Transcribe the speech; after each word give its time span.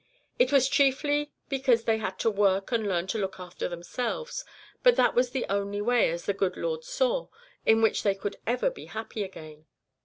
That 0.39 0.51
was 0.51 0.67
chiefly 0.67 1.31
because 1.47 1.83
they 1.83 1.99
had 1.99 2.17
to 2.21 2.31
work 2.31 2.71
and 2.71 2.87
learn 2.87 3.05
to 3.05 3.19
look 3.19 3.39
after 3.39 3.67
themselves; 3.67 4.43
but 4.81 4.95
that 4.95 5.13
was 5.13 5.29
the 5.29 5.45
only 5.47 5.79
way, 5.79 6.09
as 6.09 6.25
the 6.25 6.33
good 6.33 6.57
Lord 6.57 6.79
God 6.79 6.85
saw, 6.85 7.27
in 7.67 7.83
which 7.83 8.01
they 8.01 8.15
could 8.15 8.37
ever 8.47 8.71
be 8.71 8.85
happy 8.85 9.23
again. 9.23 9.67